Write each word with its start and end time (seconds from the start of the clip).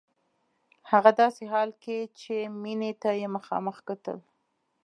هغه 0.91 1.11
داسې 1.21 1.43
حال 1.51 1.69
کې 1.83 1.97
چې 2.19 2.35
مينې 2.61 2.91
ته 3.01 3.09
يې 3.19 3.27
مخامخ 3.35 3.77
کتل. 3.89 4.17